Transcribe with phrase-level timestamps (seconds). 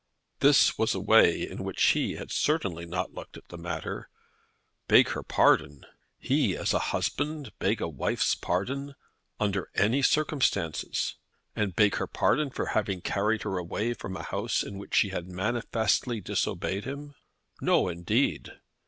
[0.39, 4.09] This was a way in which he had certainly not looked at the matter.
[4.87, 5.85] Beg her pardon!
[6.17, 8.95] He, as a husband, beg a wife's pardon
[9.39, 11.17] under any circumstances!
[11.55, 15.09] And beg her pardon for having carried her away from a house in which she
[15.09, 17.13] had manifestly disobeyed him.
[17.61, 18.53] No, indeed.